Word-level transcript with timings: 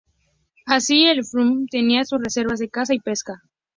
Así, 0.65 1.03
en 1.03 1.19
El 1.19 1.25
Fayum, 1.25 1.67
tenían 1.67 2.07
sus 2.07 2.19
reservas 2.19 2.57
de 2.57 2.69
caza 2.69 2.95
y 2.95 2.99
pesca. 2.99 3.35